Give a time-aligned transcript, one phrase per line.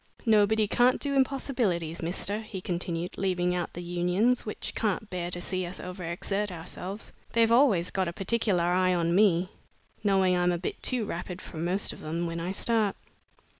[0.25, 5.39] Nobody can't do impossibilities, mister," he continued, "leaving out the Unions, which can't bear to
[5.39, 7.13] see us over exert ourselves.
[7.33, 9.51] They've always got a particular eye on me,
[10.03, 12.95] knowing I'm a bit too rapid for most of them when I start."